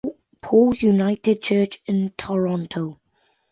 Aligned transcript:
Paul's 0.41 0.81
United 0.81 1.43
Church 1.43 1.79
in 1.85 2.11
Toronto. 2.17 2.97